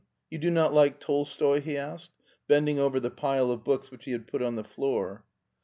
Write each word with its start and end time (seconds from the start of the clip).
"You 0.31 0.39
do 0.39 0.49
not 0.49 0.73
like 0.73 0.99
Tolstoi?" 0.99 1.61
he 1.61 1.77
asked, 1.77 2.09
bending 2.47 2.79
over 2.79 2.99
the 2.99 3.11
pile 3.11 3.51
of 3.51 3.63
books 3.63 3.91
which 3.91 4.05
he 4.05 4.13
had 4.13 4.25
put 4.25 4.41
on 4.41 4.55
the 4.55 4.63
floor. 4.63 5.23